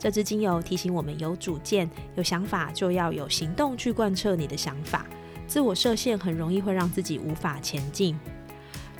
[0.00, 5.06] 这支精油提醒我们有主见、有想法，就要有行动去贯彻你的想法。
[5.46, 8.18] 自我设限很容易会让自己无法前进。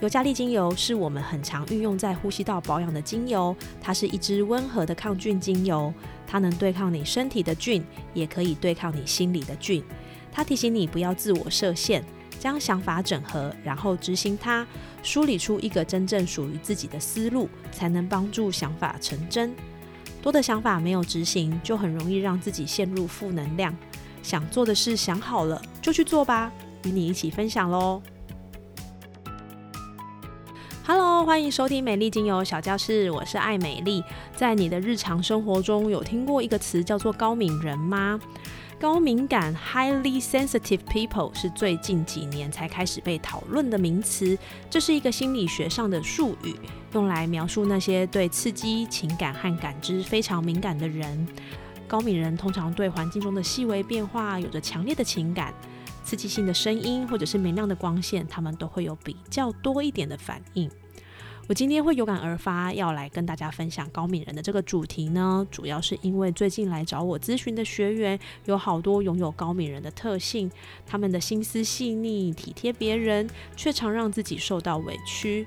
[0.01, 5.91] 尤加利精油是我们很常运用在呼吸道保养的精油，它是一支温和的抗菌精油，
[6.27, 7.83] 它能对抗你身体的菌，
[8.13, 9.83] 也可以对抗你心里的菌。
[10.31, 12.05] 它提醒你不要自我设限。
[12.39, 14.67] 将想法整合，然后执行它，
[15.03, 19.55] 梳理出一个真正属于自己的思路，才能帮助想法成真。
[20.23, 23.75] 多的想法没有执行，就很容易让自己陷入负能量。
[24.23, 26.53] 想做的事想好了就去做吧，
[26.85, 28.03] 与你一起分享喽。
[30.87, 34.03] Hello，欢迎收听美丽精油小教室，我是爱美丽。
[34.37, 38.21] 在你的日常生活中有听过一个词叫做高敏人吗？
[38.79, 44.37] 高敏感 （highly sensitive people） 是最近几年才开始被讨论的名词。
[44.69, 46.57] 这是一个心理学上的术语，
[46.93, 51.27] 用来描述那些对刺激、情感和感知非常敏感的人。
[51.87, 55.53] 高敏人通常对环境中的细微变化有着强烈的情感，
[56.05, 60.71] 刺激性的声音或者是明亮的光线，他们都会有比较多一点的反应。
[61.49, 70.49] 我今天会有感而发，要来跟大家分享高敏人的这个主题呢，主要是因为最近来找我咨询的学员有好多拥有高敏人的特性，
[70.87, 75.45] 他们的心思细腻、体贴别人，却常让自己受到委屈，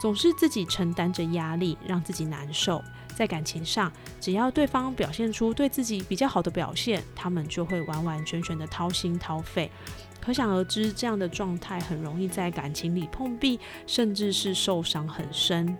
[0.00, 2.82] 总是自己承担着压力，让自己难受。
[3.14, 9.70] 在感情上，只要对方表现出对自己比较好的表现，他们就会完完全全的掏心掏肺。
[10.18, 15.76] 可想而知，这样的状态很容易在感情里碰壁，甚至是受伤很深。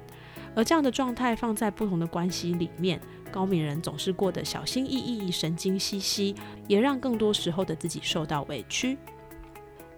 [0.54, 6.34] 而这样的状态放在不同的关系里面，高敏人总是过得小心翼翼、神经兮兮，
[6.68, 8.98] 也让更多时候的自己受到委屈。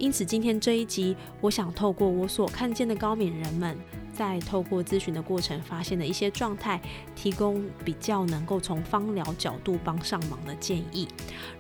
[0.03, 3.79] 因此，今天这一集，我想透过我所看见的高敏人们。
[4.13, 6.83] 在透过咨询的过程发现的一些状态，
[7.15, 11.07] 提供比较能够从方疗角度帮上忙的建议。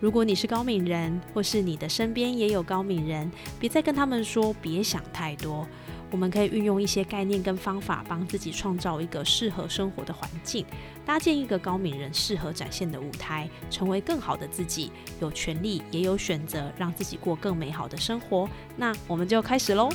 [0.00, 3.30] 如果你是高敏人，或是你的身边也有高敏人，
[3.60, 5.64] 别再跟他们说别想太多。
[6.12, 10.64] 我们可以运用一些概念跟方法，帮自己创造一个适合生活的环境，
[11.06, 14.92] 搭建一个高敏人适合展现的舞台，成为更好的自己。
[15.20, 18.46] 有权利也有选择，让自己过更美好的生活。
[18.76, 19.88] 那我们就开始喽。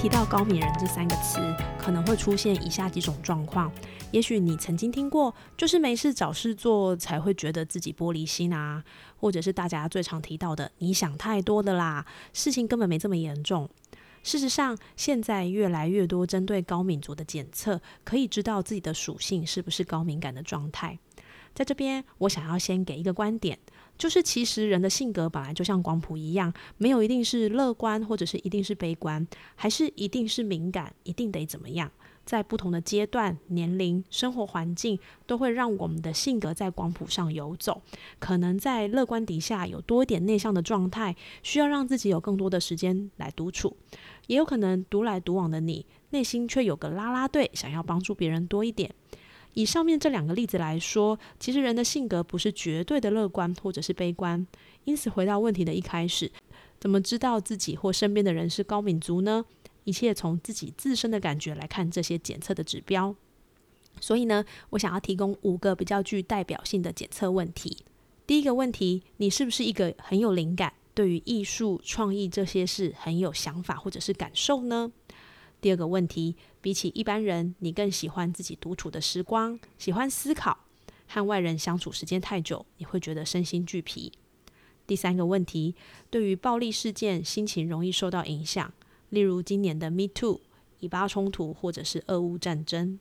[0.00, 1.38] 提到高敏人这三个词，
[1.78, 3.70] 可能会出现以下几种状况。
[4.12, 8.82] 也许你曾经听过，就是没事找事做才会觉得自己玻璃心啊，
[9.18, 13.68] 或者是大家最常提到的“你想太多的啦”，事情根本没这么严重。
[14.22, 20.98] 事实上，现在越来越多针对高敏族的检测，可以知道自己的属性是不是高敏感的状态。
[21.54, 23.58] 在这边，我想要先给一个观点。
[24.00, 29.24] 就是其实人的性格本来就像光谱一样，没有一定是乐观或者是一定是悲观，
[29.54, 31.90] 还是一定是敏感，一定得怎么样？
[32.24, 37.82] 在不同的阶段、年龄、生活环境，都会让我们的性格在光谱上游走。
[38.18, 43.76] 可能在乐观底下有多一点内向的状态，需要让自己有更多的时间来独处；
[44.28, 48.94] 也有可能独来独往的你，内心却有个啦啦队，想要帮助别人多一点。
[49.54, 54.46] 以上面这两个例子来说，其实人的性格不是绝对的乐观或者是悲观。
[54.84, 56.30] 因此，回到问题的一开始，
[56.78, 59.44] 怎么知道自己或身边的人是高敏族呢？
[59.84, 63.14] 一切从自己自身的感觉来看这些检测的指标。
[64.00, 67.78] 所以呢，我想要提供五个比较具代表性的检测问题。
[68.26, 74.92] 第一个问题，你是不是一个很有灵感，对于艺术、创意这些事很有想法或者是感受呢？
[75.60, 80.56] 第二个问题，比起一般人，你更喜欢自己独处的时光，喜欢思考，
[81.06, 84.10] 和外人相处时间太久，你会觉得身心俱疲。
[84.86, 85.74] 第三个问题，
[86.08, 88.72] 对于暴力事件，心情容易受到影响，
[89.10, 90.40] 例如今年的 Me Too、
[90.78, 92.98] 以巴冲突或者是俄乌战争。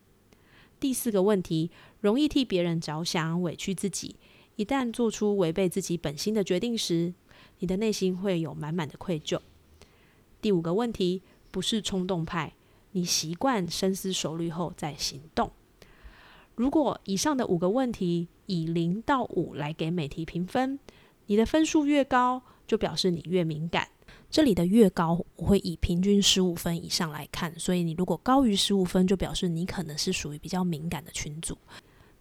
[0.81, 4.17] 第四个问题，容易替别人着想，委屈自己，
[4.57, 7.13] 一旦做出违背自己本心的决定时，
[7.59, 9.39] 你的内心会有满满的愧疚。
[10.41, 11.21] 第五个问题。
[11.51, 12.53] 不是冲动派，
[12.91, 15.51] 你习惯深思熟虑后再行动。
[16.55, 20.77] 如果以上的五个问题以零到五来给每题评分，
[21.27, 23.85] 你的分数越高，就表示你越敏感；
[24.29, 31.57] 这里的越高，我会以平均十五分以上来看，所以你如果高于十五分，就表示你可能是属于比较敏感的群组。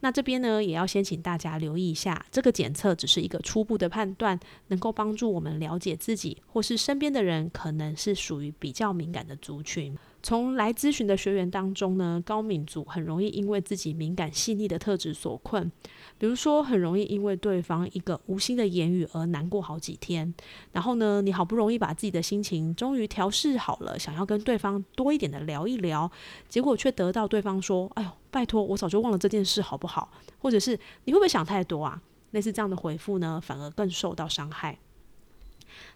[0.00, 4.38] 那这边呢，也要先请大家留意一下，这个检测只是一个初步的判断，
[4.68, 9.98] 能够帮助我们了解自己或是身边的人可能是属于比较敏感的族群。
[10.22, 15.70] 从来咨询的学员当中呢，高敏族很容易因为自己敏感细腻的特质所困，
[16.18, 20.34] 比如说很容易因为对方一个无心的言语而难过好几天。
[20.72, 26.10] 然后呢，你好不容易把自己的心情终于调试好了，想要跟对方多一点的聊一聊，
[26.48, 34.78] 结果却得到对方说：“哎呦，拜托，我早就忘了这件事，好不好？”或者是“你会不会想太多啊？”类似这样的回复呢，反而更受到伤害。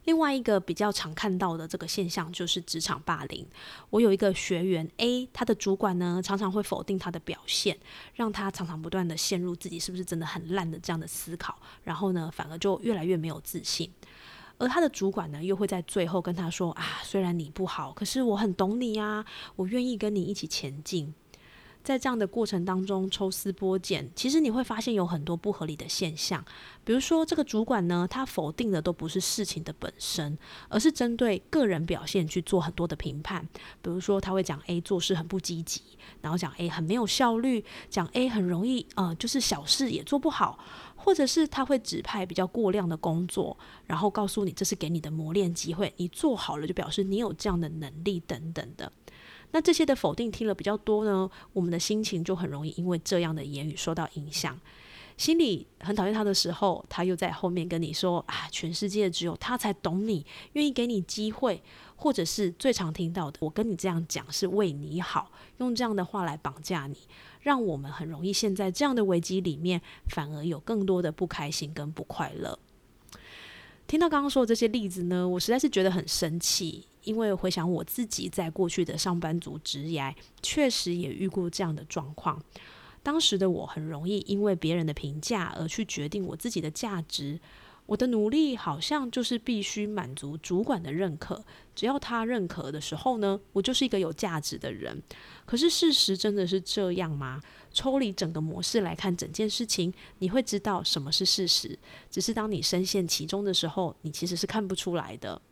[0.04, 3.46] 另外一个比较常看到的这个现象就是职场霸凌。
[3.90, 7.78] 我有一个学员 A，他的主管呢常常会否定他的表现，
[8.14, 13.90] 让他常常不断的陷入自己是不是真的很烂的这样的思考，然后呢反而就越来越没有自信。
[14.58, 19.24] 而他的主管呢又会在最后跟他说：“啊，虽然你不好，可是我很懂你呀，
[19.56, 21.12] 我愿意跟你一起前进。”
[21.82, 26.44] 在这样的过程当中抽丝剥茧，其实你会发现有很多不合理的现象。
[26.84, 30.36] 比如说，这个主管呢，他否定的都不是事情的本身，
[30.68, 33.46] 而是针对个人表现去做很多的评判。
[33.80, 35.80] 比如说，他会讲 A 做事很不积极，
[36.20, 40.58] 然后讲 A 很没有效率，讲 A 很容易呃，就是小事也做不好，
[40.96, 43.56] 或者是他会指派比较过量的工作，
[43.86, 48.90] 然后告诉你这是给你的磨练机会，你做好了就表示你有这样的能力等等的。
[49.52, 54.58] 那这些的否定听了比较多呢，我们的心情就很容易因为这样的言语受到影响。
[55.18, 61.62] 心里很讨厌他的时候，他又在后面跟你说啊，全世界只有他才懂你，愿意给你机会，
[61.96, 66.96] 或者是最常听到的，我跟你这样讲是为你好，用这样的话来绑架你，
[67.42, 72.58] 让我们很容易陷在这样的危机里面，反而有更多的不开心跟不快乐。
[73.86, 76.86] 听到刚刚说的这些例子呢，我实在是觉得很生气。
[77.04, 82.42] 因为回想我自己在过去的上班族职涯，确实也遇过这样的状况。
[83.02, 87.40] 当时的我很容易因为别人的评价而去决定我自己的价值。
[87.86, 91.44] 我的努力好像就是必须满足主管的认可，
[91.74, 95.02] 只要他认可的时候呢，我就是一个有价值的人。
[95.44, 97.42] 可是事实真的是这样吗？
[97.72, 101.76] 抽离整个模式来看整件事情，你会知道什么是事实。
[102.08, 105.42] 只是当你深陷其中的时候，你其实是看不出来的。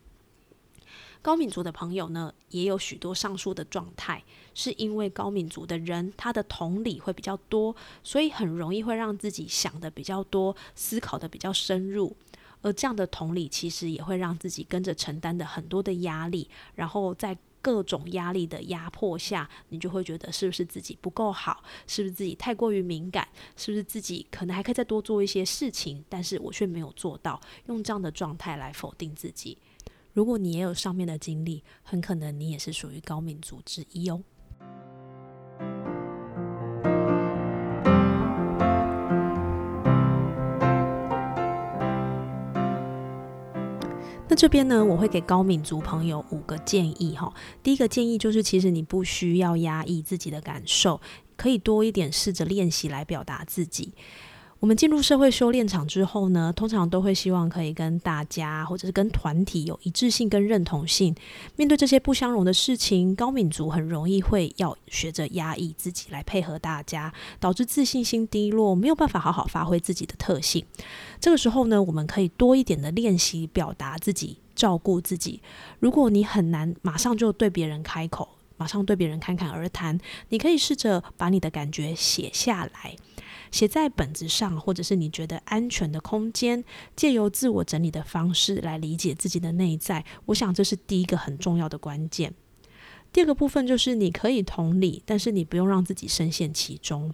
[1.22, 4.22] 高敏族的朋友呢，也有许多上述的状态，
[4.54, 12.16] 是因为高敏族的人他的同理会比较多，所以很容易会让自己想的比较多，思考的比较深入。
[12.62, 23.26] 而这样的同理，其实也会让自己跟着承担的很多的压力，然后在各种压力的压迫下，你就会觉得是不是自己不够好，是不是自己太过于敏感，
[23.56, 29.56] 是不是自己可能还可以再多做一些事情，但是我却没有做到，用这样的状态来否定自己。
[30.12, 34.20] 如果你也有上面的经历，很可能你也是属于高敏族之一哦。
[44.28, 47.32] 那这边呢，我会给高敏族朋友五个建议哈。
[47.62, 51.00] 第一个建议就是，其实你不需要压抑自己的感受，
[51.36, 53.92] 可以多一点试着练习来表达自己。
[54.60, 61.16] 我们进入社会修炼场之后呢，通常都会希望可以跟大家或者是跟团体有一致性跟认同性。
[61.56, 70.62] 面对这些不相容的事情，高敏族很容易会要学着压抑自己来配合大家，导致自信心低落，没有办法好好发挥自己的特性。
[71.18, 75.40] 这个时候呢，我们可以多一点的练习表达自己，照顾自己。
[75.78, 79.98] 如果你很难马上就对别人开口，马上对别人侃侃而谈，
[80.28, 82.94] 你可以试着把你的感觉写下来。
[83.50, 86.64] 写在本子上，或者是你觉得安全的空间，
[86.94, 92.34] 借由自我整理的方式来理解自己的内在，我想这是第一个很重要的关键。
[93.12, 97.12] 第二个部分就是你可以同理，但是你不用让自己深陷其中。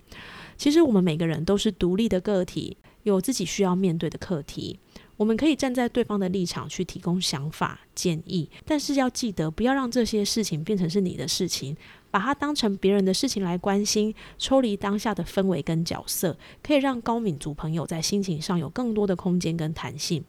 [0.59, 4.79] 其实我们每个人都是独立的个体，有自己需要面对的课题。
[5.17, 11.77] 我们可以站在对方的立场去提供想法建议，但是要记得不要让这些事情变成是你的事情。
[12.09, 20.25] 把它当成别人的事情来关心，抽离当下的氛围跟角色，可以让高敏族朋友在心情上有更多的空间跟弹性。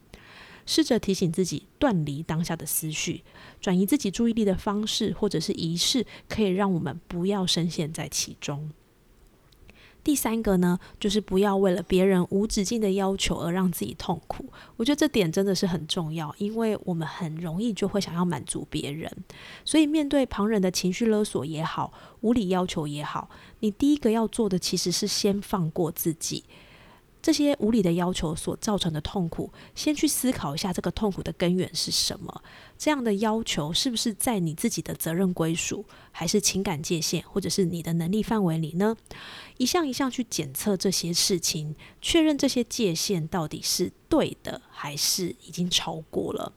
[0.65, 3.24] 试着提醒自己断离当下的思绪，
[3.62, 8.70] 转移自己注意力的方式或者是仪式，可以让我们不要深陷在其中。
[10.08, 14.46] 第三个呢，就是不要为了别人无止境的要求而让自己痛苦。
[14.78, 19.12] 我觉得这点真的是很重要，因为我们很容易就会想要满足别人，
[19.66, 26.46] 所以面对旁人的情绪勒索也好，无理要求也好，你第一个要做的其实是先放过自己。
[27.28, 32.42] 这些无理的要求所造成的痛苦，先去思考一下这个痛苦的根源是什么。
[32.78, 38.96] 这样的要求是不是在你自己的责任归属，还是情感界限，或者是你的能力范围里呢？
[39.58, 46.54] 一项一项去检测这些事情，确认这些界限到底是对的，还是已经超过了。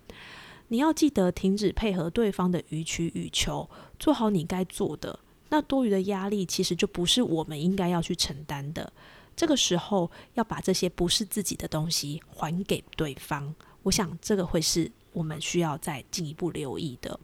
[0.69, 5.19] 你要记得停止配合对方的予取予求，做好你该做的。
[5.49, 8.93] 那多余的压力其实就不是我们应该要去承担的。
[9.41, 13.55] 这个时候要把这些不是自己的东西还给对方，
[13.85, 17.19] 我想这个会是我们需要再进一步留意的。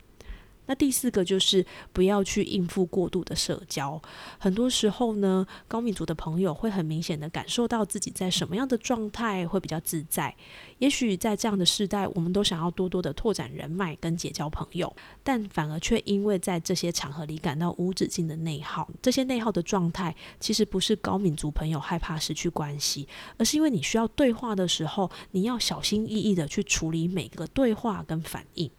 [0.66, 4.00] 那第四个就是不要去应付过度的社交。
[4.38, 10.34] 很多时候呢，高敏族的朋友会很明显的感受到自己在什么样的状态会比较自在。
[10.78, 18.88] 也许在这样的时代，我们都想要多多的拓展人脉跟结交朋友，但反而却因为在这些场合里感到无止境的内耗。
[19.00, 23.08] 这些内耗的状态，其实不是高敏族朋友害怕失去关系，
[23.38, 28.70] 而是因为你需要对话的时候，你要小心翼翼的去处理每个对话跟反应。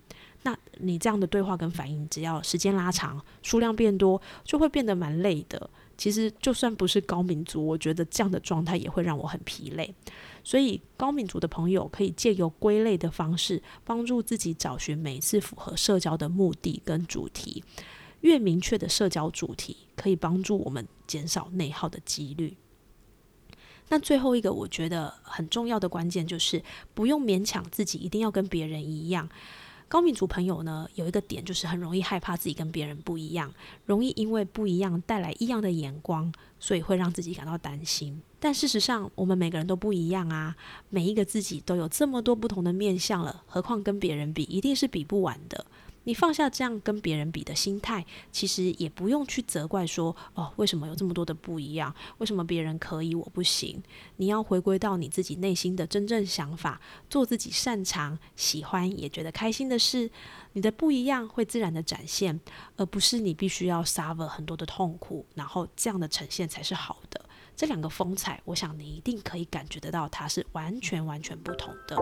[0.47, 5.69] 那你这样的对话跟反应，只要时间拉长，数量变多，就会变得蛮累的。
[5.97, 9.93] 其实就算不是高民族，我觉得这样的状态也会让我很疲累。
[10.45, 17.61] 所以高民族的朋友可以借由归类的方式，帮助自己找寻每次符合社交的目的跟主题。
[18.21, 22.55] 越明确的社交主题，可以帮助我们减少内耗的几率。
[23.89, 26.63] 那最后一个我觉得很重要的关键，就是
[26.93, 29.27] 不用勉强自己一定要跟别人一样。
[29.89, 33.53] 高敏族朋友呢，有一个点就是很容易害怕自己跟别人不一样，
[33.85, 38.21] 容易因为不一样带来异样的眼光，所以会让自己感到担心。
[38.39, 40.55] 但事实上，我们每个人都不一样啊，
[40.89, 45.65] 每一个自己都有这么多不同的面相了，何况跟别人比，一定是比不完的。
[46.07, 51.93] 你放下这样跟别人比的心态，其实也不用去责怪说哦，为什么有这么多的不一样？
[52.19, 53.83] 为什么别人可以我不行？
[54.15, 60.09] 你要回归到你自己内心的真正想法，做自己擅长、喜欢也觉得开心的事。
[60.53, 62.39] 你的不一样会自然的展现，
[62.77, 67.19] 而不是你必须要 suffer 很多的痛苦，然后这样的呈现才是好的。
[67.53, 71.97] 这两个风采，我想你一定可以感觉得到，它是完全完全不同的。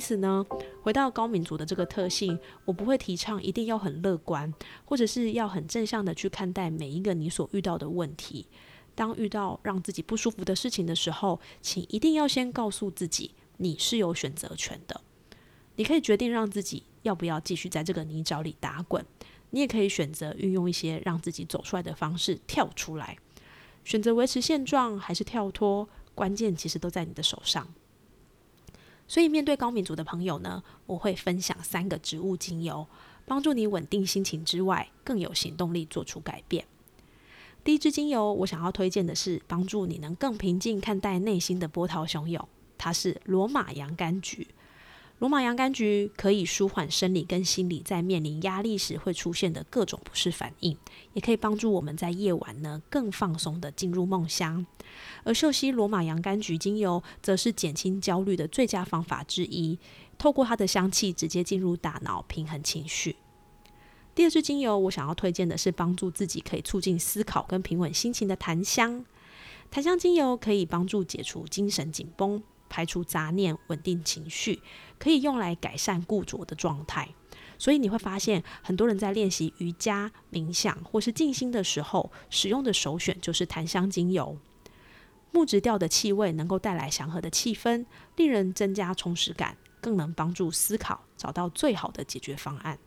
[0.00, 0.42] 因此呢，
[0.80, 4.50] 回到高民族的这个特性，我不会提倡一定要很乐观，
[4.86, 8.46] 或者是要很正向的去看待每一个你所遇到的问题。
[8.94, 15.02] 当遇到让自己不舒服的事情的时候，请一定要先告诉自己，你是有选择权的。
[15.76, 19.04] 你可以决定让自己要不要继续在这个泥沼里打滚，
[19.50, 23.18] 你也可以选择运用一些让自己走出来的方式跳出来。
[23.84, 27.68] 选择维持现状还是跳脱，关键其实都在你的手上。
[29.10, 32.86] 所以，面对高敏族的朋友呢，我会分享三个植物精油，
[33.26, 36.64] 帮助你稳定心情之外，更有行动力做出改变。
[37.64, 42.48] 第一支精油，我想要推荐的是帮助你能更平静看待内心的波涛汹涌，
[42.78, 44.46] 它是罗马洋甘菊。
[45.20, 50.74] 罗马洋甘菊可以舒缓生理跟心理在面临压力时会出现的各种不适反应，
[51.12, 54.64] 也可以帮助我们在夜晚呢更放松的进入梦乡。
[55.24, 59.78] 而秀熙罗马洋甘菊精油则是减轻焦虑的最佳方法之一，
[60.16, 63.16] 透过它的香气直接进入大脑，平衡情绪。
[64.14, 69.04] 第二支精油我想要推荐的是帮助自己可以促进思考跟平稳心情的檀香。
[69.70, 72.42] 檀香精油可以帮助解除精神紧绷。
[72.70, 74.62] 排除杂念，稳定情绪，
[74.98, 77.10] 可以用来改善固着的状态。
[77.58, 84.38] 所以你会发现，很多人在练习瑜伽、冥想或是静心的时候，使用的首选就是檀香精油。
[85.32, 87.84] 木质调的气味能够带来祥和的气氛，
[88.16, 92.78] 令人增加充实感，更能帮助思考，找到最好的解决方案。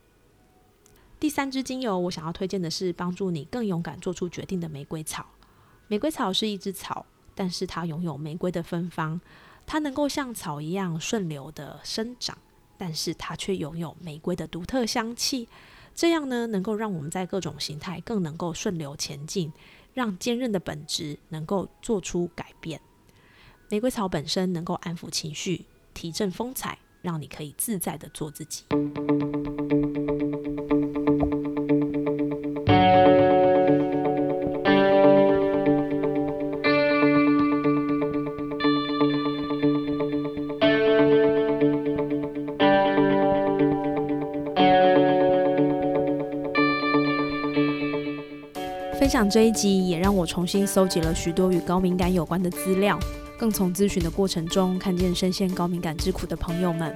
[1.20, 5.26] 第三支精油，我想要推荐的是帮助你更勇敢做出决定的玫瑰草。
[5.88, 9.22] 玫瑰草是一支草，但是它拥有玫瑰的芬芳。
[9.66, 12.38] 它能够像草一样顺流的生长，
[12.78, 15.48] 但是它却拥有玫瑰的独特香气。
[15.96, 19.54] 这样呢，能够让我们在各种形态更能够顺流前进，
[19.94, 22.82] 让坚韧的本质能够做出改变。
[23.70, 28.64] 玫瑰草本身能够安抚情绪，提振风采，让你可以自在的做自己。
[49.14, 52.98] 想这一集也让我重新搜集了许多与高敏感有关的资料，
[53.38, 56.92] 更从咨询的过程中看见深陷高敏感之苦的朋友们。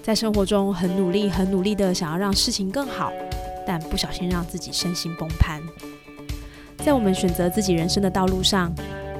[0.00, 3.10] 在生活中很努力、很努力的想要让事情更好，
[3.66, 5.60] 但不小心让自己身心崩盘。
[6.84, 8.72] 在我们选择自己人生的道路上，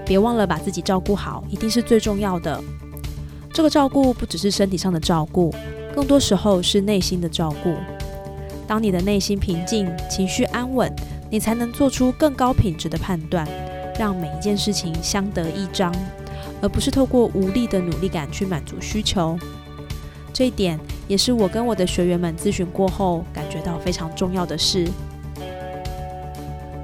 [0.06, 2.62] 别忘了把自己照顾好，一定是最重要的。
[3.52, 5.52] 这个照顾不只是身体上的照顾，
[5.92, 7.74] 更多时候是内心的照顾。
[8.68, 10.88] 当你的内心平静、情绪安稳，
[11.30, 13.46] 你才能做出更高品质的判断，
[13.98, 15.94] 让每一件事情相得益彰，
[16.60, 19.38] 而不是透过无力的努力感去满足需求。
[20.32, 24.88] 这一点也是我跟我的学员们咨询过后感觉到非常重要的事。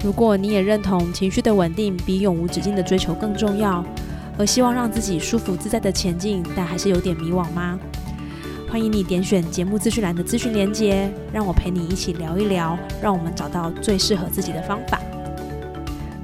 [0.04, 3.84] 如果你也认同情绪的稳定比永无止境的追求更重要，
[4.38, 7.78] 而希望让自己舒服自在的前进，但还是有点迷惘吗？
[8.76, 15.00] 欢迎你点选节目资讯栏的资讯连接，让我陪你一起聊一聊，让我们找到最适合自己的方法。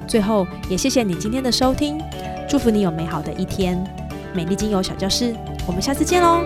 [0.07, 1.99] 最后，也谢谢你今天的收听，
[2.47, 3.83] 祝福你有美好的一天。
[4.35, 6.43] 美丽精油小教室，我们下次见喽！